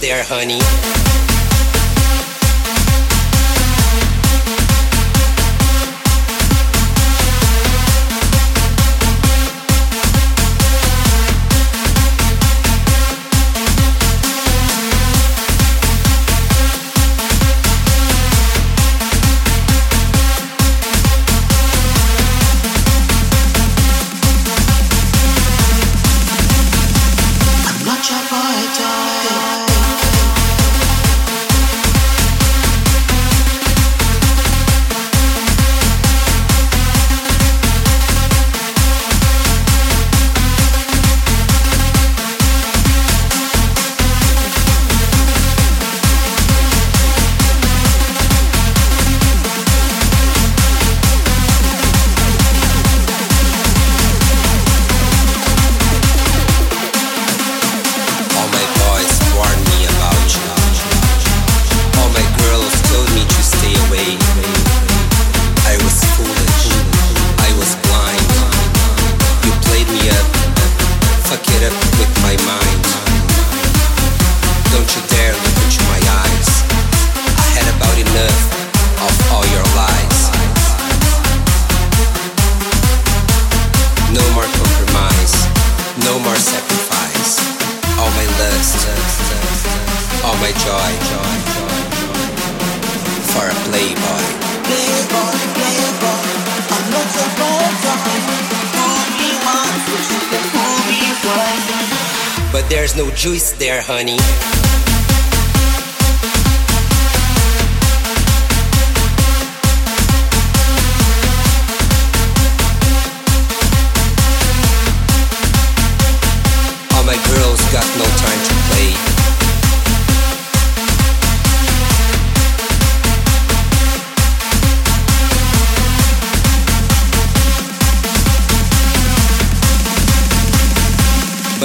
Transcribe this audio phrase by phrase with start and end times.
[0.00, 0.77] there, honey.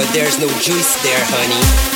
[0.04, 1.93] but there's no juice there, honey.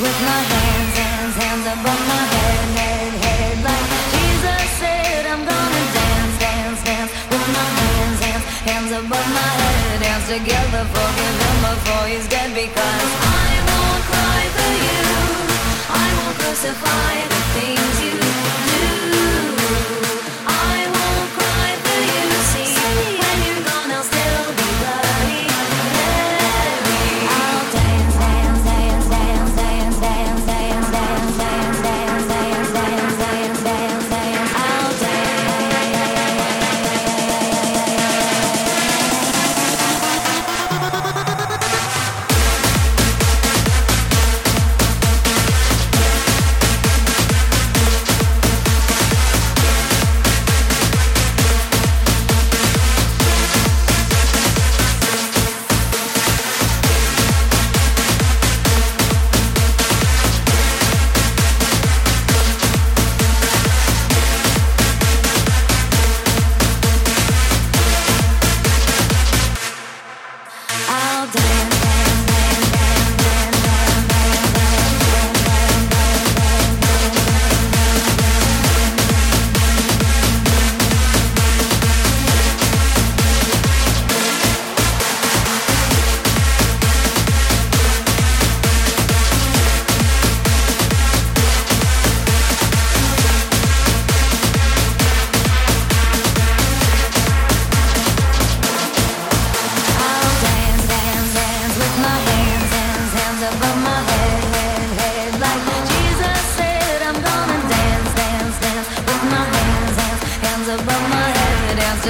[0.00, 3.56] with my hands, hands, hands above my head, head, head.
[3.62, 9.52] Like Jesus said, I'm gonna dance, dance, dance with my hands, hands, hands above my
[9.62, 9.82] head.
[10.24, 15.02] Together, forgive him before he's dead, because I won't cry for you,
[15.90, 17.63] I won't crucify the.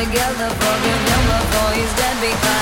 [0.06, 0.48] together.
[0.50, 2.53] Forgive him before he's dead because.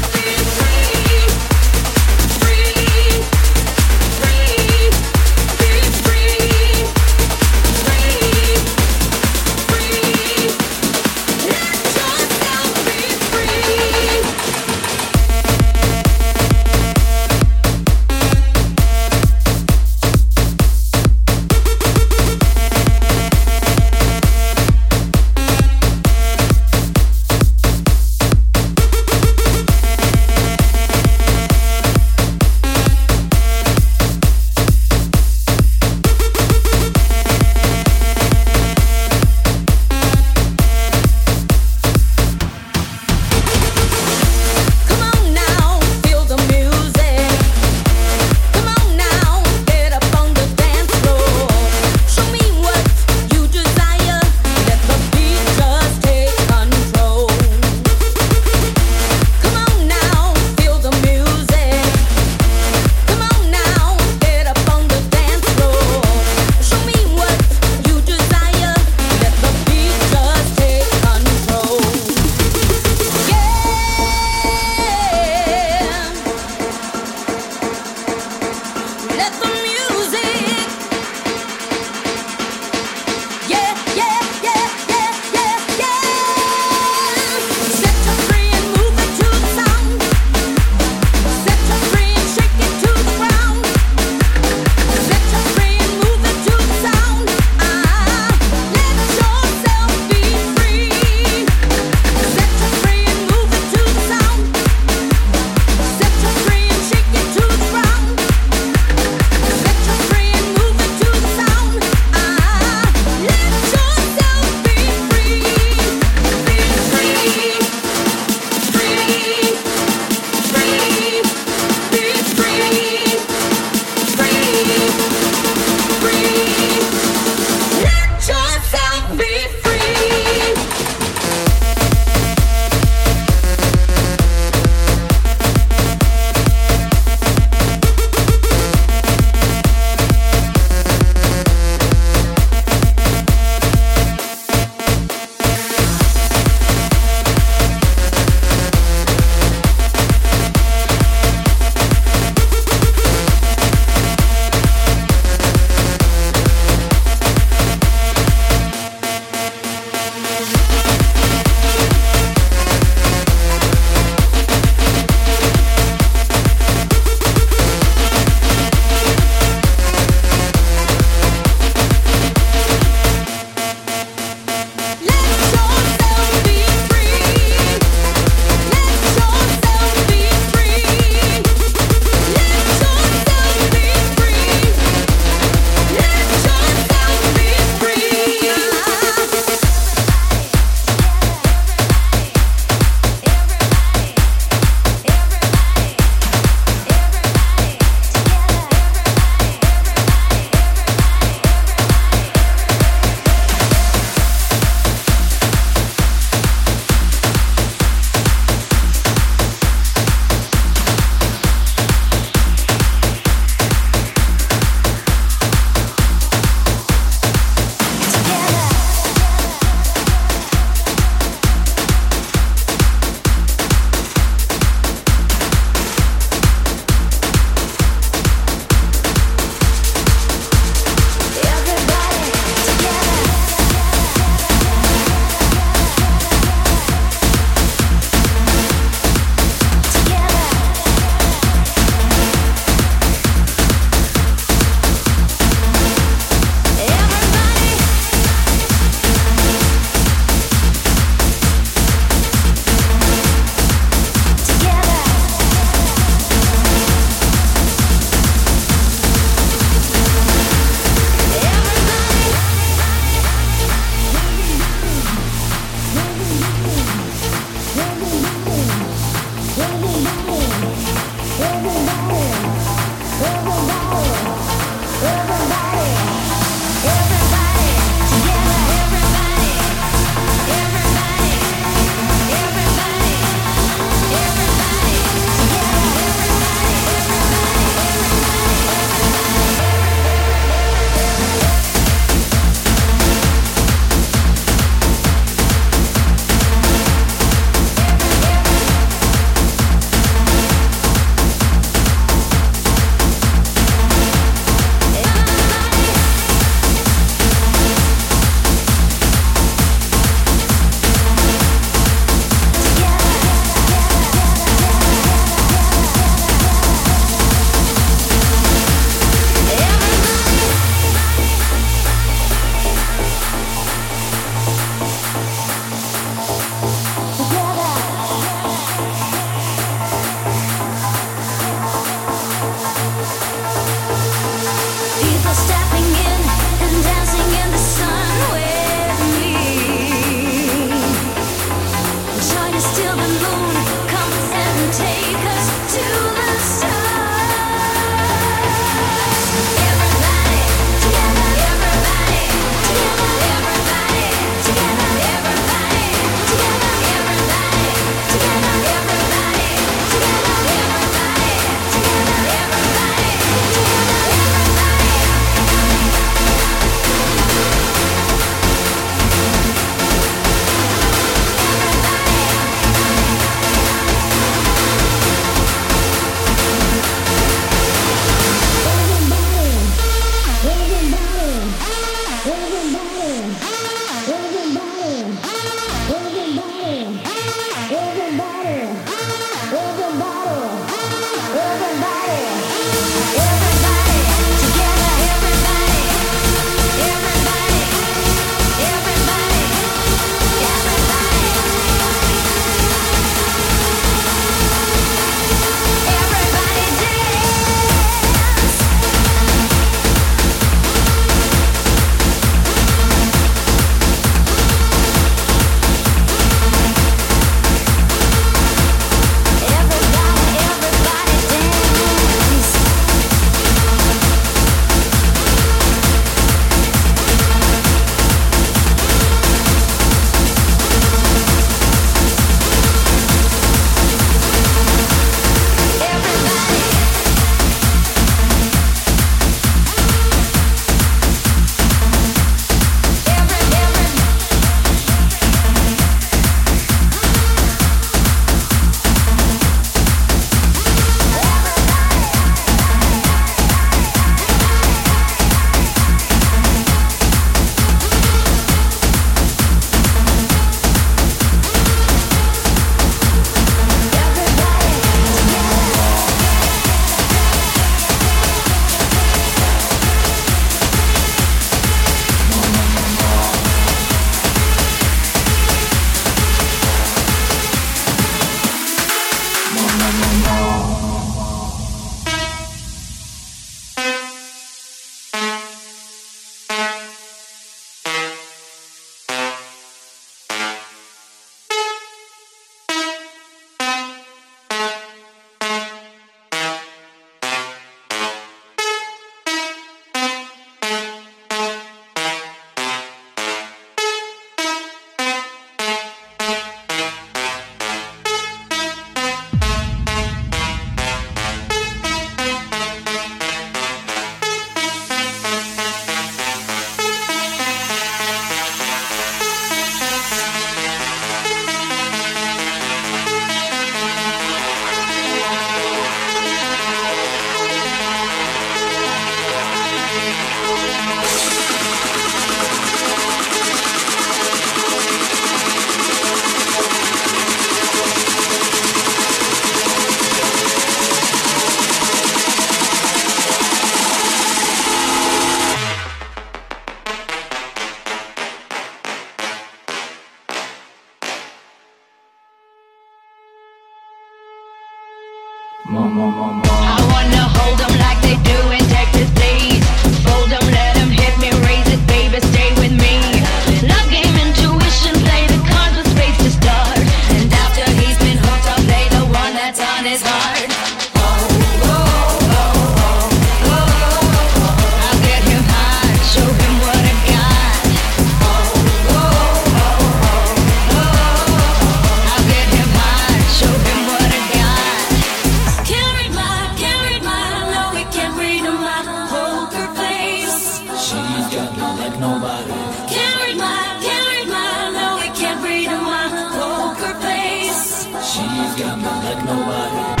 [591.55, 592.51] Got me like nobody.
[592.93, 596.03] Can't read my, can't read my, no, we can't read my
[596.37, 597.85] poker face.
[598.09, 600.00] She's got me like nobody.